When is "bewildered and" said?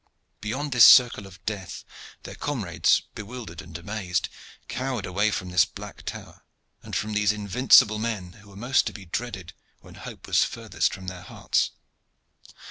3.13-3.77